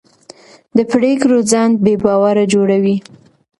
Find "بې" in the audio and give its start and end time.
1.83-1.93